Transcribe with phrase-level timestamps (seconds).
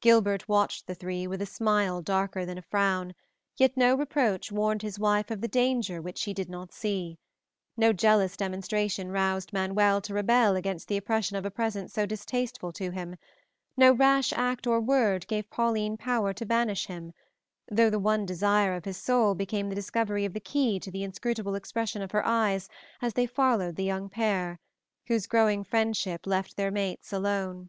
[0.00, 3.14] Gilbert watched the three with a smile darker than a frown,
[3.58, 7.18] yet no reproach warned his wife of the danger which she did not see;
[7.76, 12.72] no jealous demonstration roused Manuel to rebel against the oppression of a presence so distasteful
[12.72, 13.16] to him;
[13.76, 17.12] no rash act or word gave Pauline power to banish him,
[17.70, 21.02] though the one desire of his soul became the discovery of the key to the
[21.04, 22.66] inscrutable expression of her eyes
[23.02, 24.58] as they followed the young pair,
[25.08, 27.68] whose growing friendship left their mates alone.